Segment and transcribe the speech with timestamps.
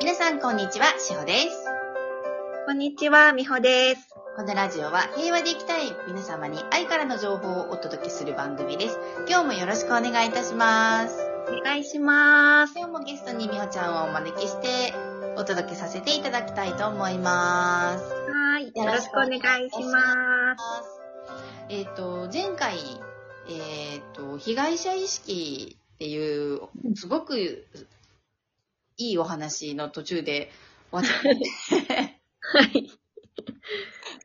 [0.00, 1.66] 皆さんこんにちは、しほです。
[2.64, 4.08] こんにちは、みほです。
[4.34, 8.98] このラジオは平和で生きたい皆様に愛からの情報をお届けする番組です。
[9.28, 11.18] 今日もよろしくお願いいたします。
[11.50, 12.72] お願いします。
[12.78, 14.94] 今日もゲストにみほちゃんをお招きして
[15.36, 18.04] お届けさせていただきたいと思います。
[18.04, 18.72] はい。
[18.74, 21.00] よろしくお願いします。
[21.68, 22.78] えっ、と、前回、
[23.50, 26.62] えっ、と、被害者意識っていう、
[26.94, 27.66] すごく
[29.00, 30.50] いいお話の途中で
[30.90, 32.90] 終わっちゃって、はい。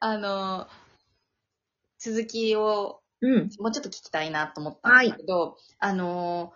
[0.00, 0.66] あの、
[1.98, 3.50] 続きをうん。
[3.60, 6.52] もうちょっと聞きたいなと思ったんですけど、あの、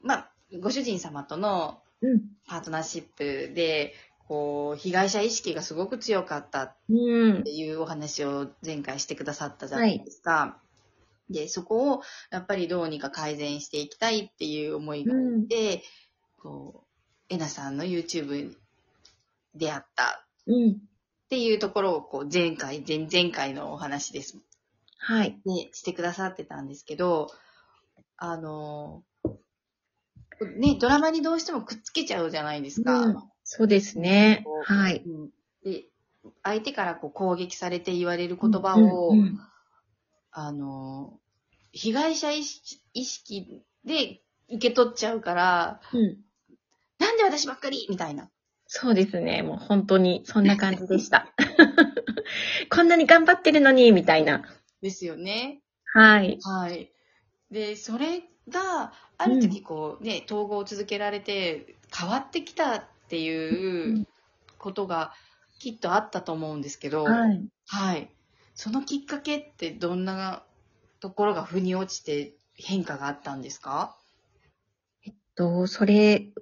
[0.00, 2.20] まあ、ご主人様とのうん。
[2.46, 3.94] パートナーシップで、
[4.28, 7.50] こう、被害者意識がすごく強かったっうんて。
[7.50, 10.60] いうお話を前回してくださったじゃないですか。
[11.28, 15.82] で、そこをやっぱりどうにか改善していきたいっていう思いがあって、
[16.38, 16.85] こう、
[17.28, 18.54] えなさんの YouTube
[19.54, 20.70] であったうん。
[20.72, 24.38] っていうところをこう前回、前々回のお話です
[24.98, 25.40] はい。
[25.44, 27.28] ね、してくださってたんですけど、
[28.16, 29.02] あの、
[30.58, 33.00] ね、ドラマにどうしてもくっつけちゃうじゃないですか。
[33.00, 33.16] うん
[33.48, 34.58] そうですねこ。
[34.58, 35.02] うはい。
[35.06, 35.30] うん
[35.62, 35.84] で、
[36.42, 39.40] 相手からこう攻撃されて言われる言葉を、うんうん
[40.32, 41.18] あの、
[41.72, 46.18] 被害者意識意識で受け取っちゃうから、うん。
[47.26, 48.30] 私ばっかりみたいな。
[48.66, 49.42] そうですね。
[49.42, 51.32] もう本当にそんな感じでした。
[52.70, 54.42] こんなに頑張ってるのに、みたいな。
[54.82, 55.62] ですよね。
[55.92, 56.38] はい。
[56.42, 56.92] はい。
[57.50, 64.06] で、それが、ある時こうね、統合を続けられて変わってきたっていう
[64.58, 65.14] ことが
[65.58, 67.48] きっとあったと思うんですけど、はい。
[67.66, 68.10] はい。
[68.54, 70.42] そのきっかけってどんな
[71.00, 73.96] ところが腑に落ちて変化があったんですか？
[75.34, 76.32] と、それ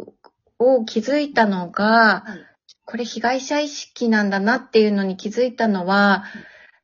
[0.59, 2.47] を気づいたのが、はい。
[2.87, 6.25] これ被害者意識なんだなっていうのに気づいたのは、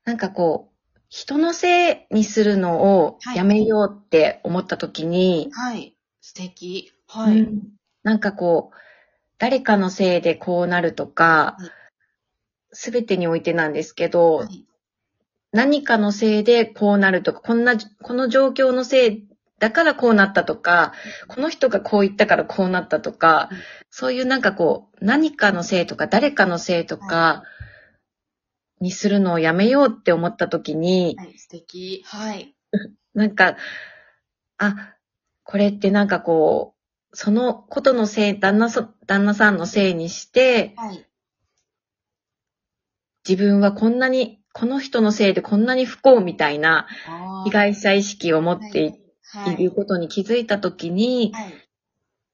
[0.03, 5.95] なんかこう、人のせいにするのをやめようって思った時に、はい。
[6.21, 6.91] 素敵。
[7.07, 7.41] はい。
[7.41, 7.61] うん
[8.03, 8.77] なんかこう、
[9.37, 11.69] 誰かのせいでこうなるとかはい、
[12.71, 14.65] すべてにおいてなんですけど、はい
[15.53, 19.27] 何かのせいでこうなるとか、こんな、この状況のせい
[19.61, 20.91] だからこうなったとか、
[21.27, 23.57] この人がこう言ったからこうなったとかうん、
[23.91, 27.43] そういうなんかこう、何かのせいとか誰かのせいとか、
[28.79, 31.37] にするのをやめようって思った時に、はい。
[31.37, 32.01] 素敵。
[32.07, 32.55] はい。
[33.13, 33.55] なんか、
[34.57, 34.95] あ、
[35.43, 36.73] これってなんかこ
[37.11, 41.05] う、そのことのせい、旦那そ、旦那さんのせいにして、はい。
[43.29, 46.87] 自分はこんなに、この人のせいでこんなに不幸みたいな
[47.45, 49.00] 被害者意識を持っていは
[49.51, 49.61] い。
[49.61, 51.53] いることに気づいたときに、はい。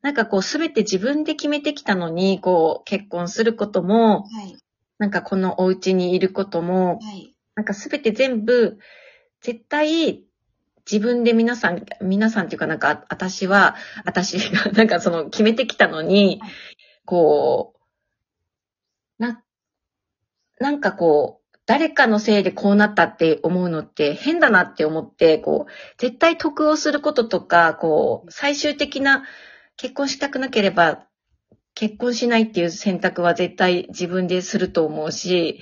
[0.02, 4.58] なんかこうすべて自分で決めてきたのに、こう結婚することも、はい。
[4.98, 7.36] なんかこのお家にいることも、はい。
[7.56, 8.80] なんかすべて全部、
[9.42, 10.24] 絶対
[10.90, 13.76] 自分で皆さん、皆さんっていうかなんか私は、
[14.06, 16.52] 私が なんかその決めてきたのにはい、
[17.06, 17.74] こ
[19.20, 19.44] う、な、
[20.60, 29.26] なんかこう、誰かのせいでこうなったって思うのって変だなって思って、こう、絶対得をすることとか、こう、最終的な
[29.76, 31.06] 結婚したくなければ、
[31.76, 35.60] 結婚しないっていう選択は絶対自分ですると思うし、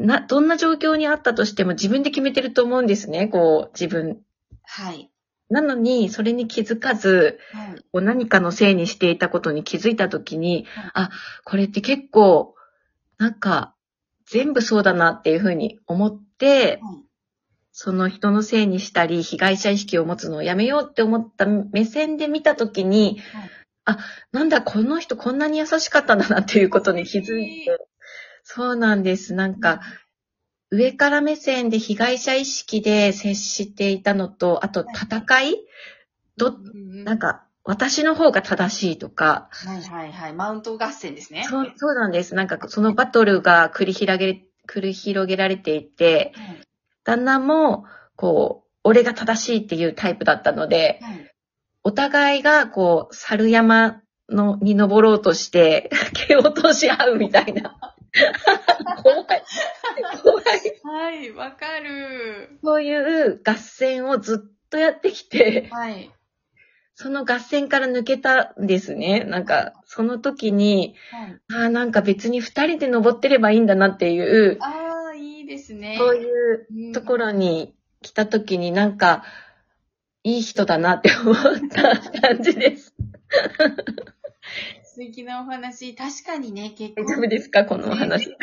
[0.00, 0.06] うん。
[0.06, 4.20] な、どんな状況にあったとしても自分で決めてると思うんですね、こう、自分。
[4.64, 5.12] はい。
[5.48, 7.76] なのに、それに気づかず、はい。
[7.76, 11.10] こう何かのせいにしていたことに気づいたときに、はいあ、
[11.44, 12.56] これって結構、
[13.18, 13.71] なんか、
[14.32, 17.02] 全部そうだなっていうふうに思って、はい
[17.74, 23.50] その人のせいにしたり、被害者意識を持つのをやめようって思った目線で見たときに、はい。
[23.86, 23.98] あ、
[24.30, 27.78] なんだ、この人こんなに優しかったんだなっていうことに気づいて、
[28.44, 29.32] そうなんです。
[29.32, 29.80] なんか、
[30.70, 35.54] 上から目線で被害者意識で接していたのと、あと戦い？
[36.36, 37.04] ど、うん。
[37.04, 40.32] なんか、私の方が正しいとか、はいはいはい。
[40.32, 41.46] マウント合戦ですね。
[41.48, 42.34] そう、そうなんです。
[42.34, 46.60] なんか、そのバトルが繰り広げ、繰り広げられていて、はい。
[47.04, 47.84] 旦那も、
[48.16, 51.34] こう、俺が正しいっていうタイプだったので、はい。
[51.84, 55.90] お互いが、こう、猿山の、に登ろうとして、
[56.26, 57.78] 蹴落とし合うみたいな。
[59.02, 59.26] 怖い。
[60.22, 60.44] 怖い。
[60.82, 62.58] はい、わかる。
[62.62, 66.10] そういう合戦をずっとやってきて、はい。
[66.94, 69.24] その合戦から抜けたんですね。
[69.24, 71.40] なんか、その時に、はい。
[71.62, 75.96] ああ、なんか別に二人で登ってればいいんだなっていう、ああ、いいですね。
[75.98, 79.24] そういうところに来た時になんか、
[80.24, 81.34] いい人だなって思っ
[81.70, 82.94] た感じです。
[84.84, 85.94] 素敵なお話。
[85.94, 87.06] 確かにね、結婚。
[87.06, 87.64] 大丈夫ですか？
[87.64, 88.36] このお話。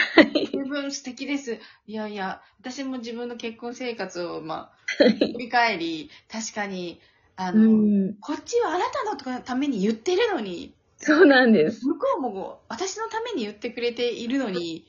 [0.52, 1.60] 十分素敵です。
[1.86, 7.00] いやいや、私も自分の結婚生活を、まあ、振り返り、確かに、
[7.42, 7.62] あうの、
[8.10, 8.16] ん。
[8.20, 8.84] こっちはあな
[9.16, 11.86] たのために言ってるのに、そうなんです。
[11.88, 14.86] 向こうも私のために言ってくれているのに、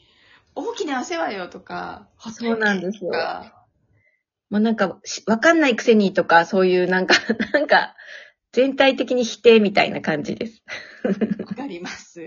[0.56, 3.12] 大きなお世話よとか、そうなんですよ
[4.50, 7.14] もうなんか、しわかんないくせにとか、そういうなんか、
[7.54, 7.94] なんか、
[8.50, 10.64] 全体的に否定みたいな感じです。
[11.46, 12.20] わかります。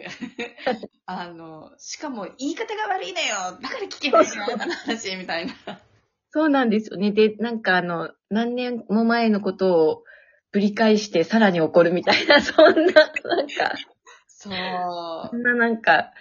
[1.06, 5.54] あの、しかも言い方が悪いのよだから聞けないよ、あなたの話、みたいな。
[6.30, 7.12] そうなんですよね。
[7.12, 10.04] で、なんかあの、何年も前のことを
[10.54, 13.76] ぶり返してさらに怒るみたいな、 そんな、なんか、
[14.28, 14.54] そう。
[15.32, 16.14] そんななんか、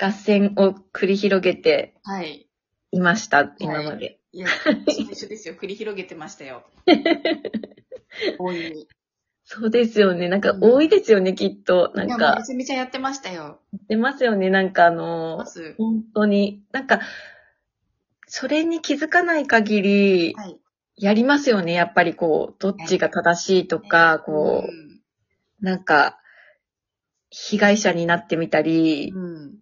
[0.00, 2.46] 合戦を繰り広げてはい。
[2.92, 4.20] いました、今まで。
[4.32, 4.48] いや、
[4.86, 5.54] 一緒ですよ。
[5.54, 6.64] 繰り広げてましたよ。
[8.38, 8.88] 大いに。
[9.44, 10.28] そうですよね。
[10.28, 11.90] なんか多いですよね、きっと。
[11.94, 13.60] ないんや、もうめか、ちゃめちゃやってましたよ。
[13.88, 14.50] 出ますよね。
[14.50, 15.46] なんかあの。
[15.78, 16.62] 本当に。
[16.72, 17.00] なんか、
[18.26, 20.60] それに気づかない限り、はい。
[20.98, 21.72] やりますよね。
[21.72, 25.00] やっぱりこう、どっちが正しいとか、こう、ん
[25.60, 26.18] なんか、
[27.30, 29.58] 被害者になってみたり、うん。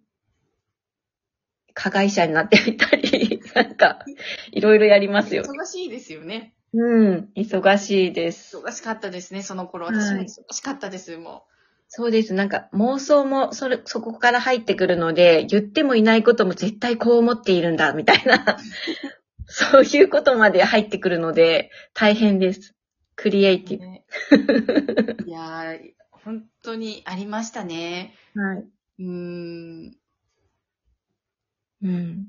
[1.73, 4.05] 加害者になってみたり、 なんか、
[4.51, 5.49] いろいろやりますよね。
[5.49, 6.53] 忙しいですよね。
[6.73, 8.57] うん、忙しいです。
[8.57, 9.87] 忙しかったですね、その頃。
[9.87, 11.45] はい私も忙しかったです、も
[11.89, 12.33] そうです。
[12.33, 18.57] なんか妄想もそれ、そこから入ってくるので、言ってもいないことも絶対こう思っているんだ、みたいな、
[19.47, 22.75] そういうことまで入ってくるので、大変です。
[23.15, 23.65] クリエイう。
[23.65, 23.85] ティブ。
[23.85, 24.05] ね
[25.25, 28.13] いやー、本当にありましたね。
[28.35, 28.57] はい。
[28.99, 29.97] うーん。
[31.81, 32.27] うん。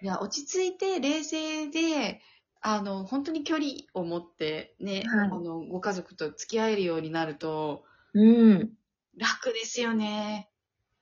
[0.00, 2.20] いや、落ち着いて冷静で、
[2.60, 7.84] あの、本当に距離を持ってね、はいあの、ご家族と付き合えるようになると、
[8.14, 8.70] うん。
[9.16, 10.50] 楽ですよね。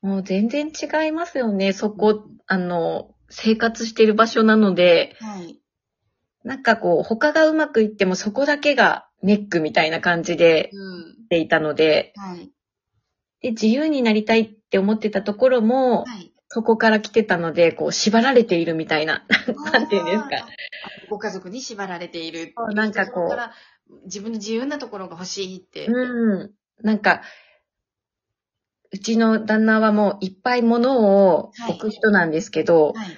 [0.02, 1.72] もう全然違いますよね。
[1.72, 5.58] そこ、あの、生活してる場所なので、はい。
[6.44, 11.02] なんかこう、他がうまくいってもそこだけがネックみたいな感じでうん。
[11.25, 12.50] していたので、はい。
[13.40, 16.32] で、自由になりたいって思ってたところも、はい。
[16.49, 19.26] そこから来てたので、こう、縛られているみたいな、
[19.72, 20.49] なんていうんですか。
[21.11, 22.55] ご家族に縛られている。
[22.72, 23.37] なんかこ
[23.88, 25.87] う自分の自由なところが欲しいって。
[25.87, 26.52] うん。
[26.82, 27.22] なんか、
[28.96, 33.08] うちの旦那はもういっぱい物を置く人なんですけど、はい。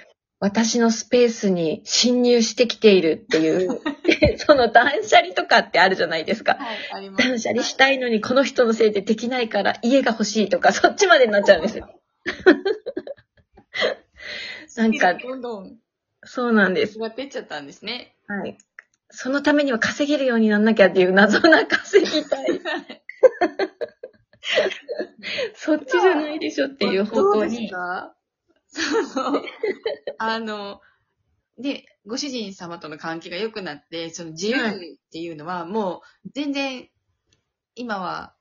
[0.41, 6.57] 私のスペースに侵入してきているっていう、で その断捨離とかってあるじゃないですか。
[6.61, 7.17] はい、す。
[7.17, 11.89] 断捨離したいのにこの人のせいでできないから家が欲しいとか、そっちまでになっちゃうんですよ。
[14.77, 15.77] なんか、どんどん
[16.25, 16.99] そうなんです。
[16.99, 18.17] 座ってっちゃったんですね。
[18.27, 18.59] はい。
[19.11, 22.47] そのためには稼げるようになんなきゃっていう謎な稼ぎたい。
[25.55, 27.71] そっちじゃないでしょっていう方向に。
[27.71, 28.15] か
[28.69, 29.43] その、
[30.19, 30.81] あの、
[31.59, 36.89] で、ご主人様との関係が良くなって、その自由っていうのはもう全然、
[37.75, 38.35] 今は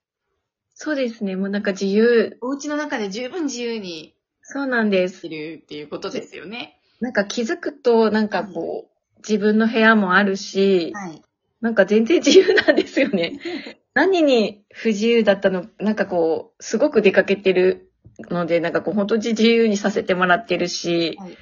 [0.80, 1.36] そうですね。
[1.36, 2.38] もうなんか自由。
[2.40, 5.30] お家の中で十分自由にそうなんですい。
[5.30, 6.80] るっていうことですよね。
[7.02, 11.22] なんか気づくと、なんかこう、自分の部屋もあるし、はい。
[11.62, 13.40] なんか全然自由なんですよね。
[13.98, 17.92] 何に不自由だったの、なんかこう、すごく出かけてる
[18.30, 21.38] ので、なんかこう、本当に自由にさせてもらってるし、はい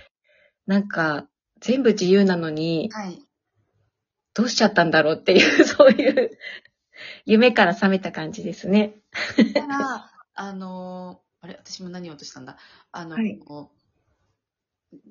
[0.66, 1.28] なんか、
[1.60, 3.22] 全部自由なのに、はい。
[4.34, 6.40] どうしちゃったんだろうっていう、 そういう、
[7.26, 8.96] 夢から覚めた感じですね。
[9.54, 12.58] だから、あの、あれ私も何言おうとしたんだ。
[12.92, 13.38] あの、はい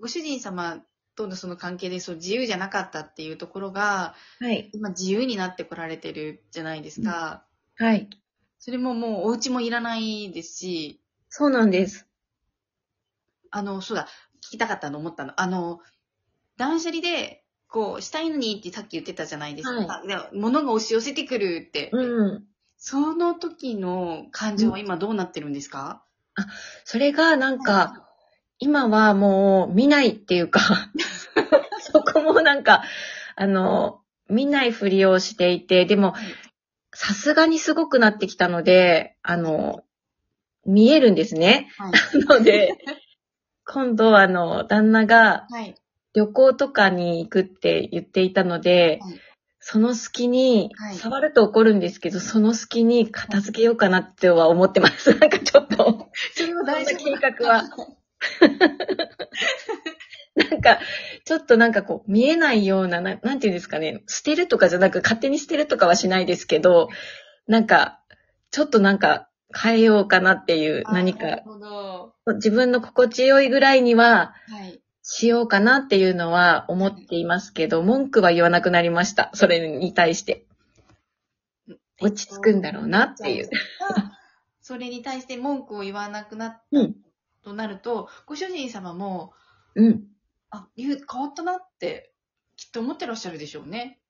[0.00, 0.82] ご主人様
[1.16, 4.70] とのその関係でそう自由じゃなかったっていうところが、はい。
[4.72, 7.44] 今自由になってこられてるじゃないですか。
[7.76, 8.08] はい。
[8.58, 12.06] それももうお家もいらないですし、そうなんです。
[13.50, 15.40] あの、そうだ、聞きたかったの思ったの。
[15.40, 15.80] あの、
[16.56, 20.02] 断捨離で、こう、したいのにってさっき言ってたじゃないですか。
[20.06, 21.90] で物が押し寄せてくるって。
[21.92, 22.44] うん。
[22.76, 26.04] その時の感情は今どうなってるんですか、
[26.84, 28.03] それがなんか、
[28.64, 30.60] 今はもう見ないっていうか、
[31.80, 32.82] そこもなんか、
[33.36, 36.24] あの、見ないふりをしていて、でもはい、
[36.94, 39.84] さすがにすごくなってきたので、あの、
[40.64, 41.68] 見えるんですね。
[41.76, 42.20] はい。
[42.24, 42.78] なので、
[43.66, 45.74] 今度あの、旦那がはい。
[46.14, 49.20] 旅行とかに行くって言っていたので、はい
[49.66, 55.18] その隙にはい、触ると怒るんですけど、その隙に片付けようかなっては思ってます。
[55.18, 56.10] なんかちょっと。
[56.34, 57.64] それは大丈夫そんな計画は。
[60.34, 60.80] なんか、
[61.24, 66.88] ちょっとなんかこう、見えないような、ななんていうんですかね、捨てるとかじゃなく、勝手に捨てるとかはしないですけど、
[67.46, 68.00] なんか、
[68.50, 71.42] ちょっとなんか、変えようかなっていう、何か、
[72.34, 74.34] 自分の心地よいぐらいには、
[75.02, 79.30] しようかなっていうのは思っていますけど、文句は言わなくなりました。
[79.34, 80.46] それに対して。
[82.00, 83.50] 落ち着くんだろうなっていう。
[84.60, 86.78] それに対して文句を言わなくなった
[87.44, 89.32] となると、ご主人様も、
[89.74, 90.04] うん。
[90.50, 92.12] あ、変わったなって、
[92.56, 94.00] きっと思ってらっしゃるでしょうね。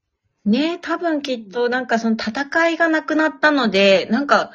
[0.45, 4.50] ね多分きっとなんかその戦いがなくなったので、なんか、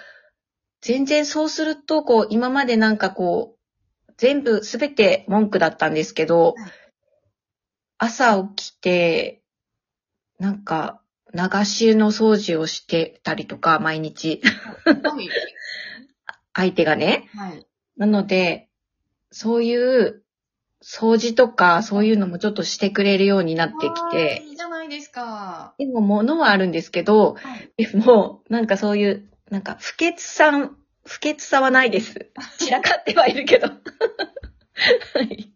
[0.81, 3.57] 全然そうすると、こう、今までなんかこ
[4.09, 6.71] う、全部すべて文句だったんですけど、はい、
[7.97, 9.41] 朝起きて、
[10.37, 11.01] なんか、
[11.33, 14.41] 流し湯の掃除をしてたりとか、毎日。
[16.53, 17.29] 相手がね。
[17.35, 17.65] はい。
[17.97, 18.68] なので、
[19.31, 20.23] そういう
[20.81, 24.43] 掃除とか、そういうのもちょっとしてくれるようになってきて。
[24.47, 25.73] いいじゃないですか。
[25.77, 32.29] でも、物はあるんですけど、はい、でも、なんかそういう、なんか、不潔さん、不潔さはないです。
[32.59, 33.67] 散らかってはいるけど。
[33.67, 33.73] は
[35.23, 35.53] い。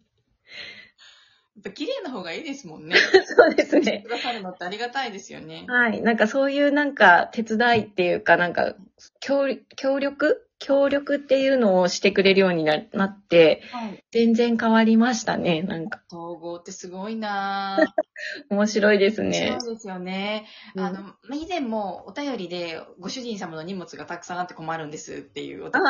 [1.56, 2.96] やっぱ綺麗な方がいいですもんね。
[2.98, 4.04] そうですね。
[4.06, 5.66] くださるのってありがたいですよね。
[5.70, 6.02] はい。
[6.02, 8.76] なんかそういうなんか手伝いっていうか、なんか
[9.22, 16.02] 協協力協力っていうのをしてくれるようになって、はい、全然変わりましたね、なんか。
[16.10, 17.78] 統合ってすごいな
[18.50, 19.58] 面白いですね。
[19.60, 20.46] そうですよね。
[20.76, 25.82] うん、あの、以前もお便りで、ご主人様の荷物がたくさんあって困るんですっていうお便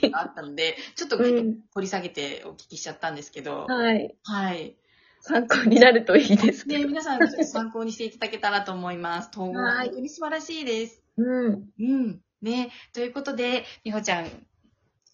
[0.00, 3.66] りがあったので、ちょっと掘り下げてお聞きしちゃったんですけど。
[3.66, 4.14] はい。
[4.22, 4.76] はい。
[5.22, 6.84] 参考になるといいですね。
[6.84, 9.30] 皆さん参考にしていただけたらと思います。
[9.32, 11.02] 統合、本当に素晴らしいです。
[11.16, 11.70] うん。
[11.80, 12.20] うん。
[12.44, 12.70] ね。
[12.92, 14.30] ということで、みほちゃん。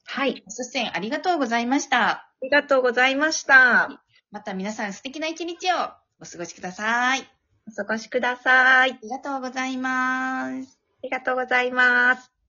[0.05, 0.45] はい。
[0.49, 2.09] 出演ありがとうございました。
[2.09, 4.03] ありがとうございました。
[4.31, 5.77] また皆さん素敵な一日を
[6.21, 7.27] お過ごしください。
[7.69, 8.93] お過ごしください。
[8.93, 10.79] ありがとうございます。
[11.03, 12.40] ありがとうございます。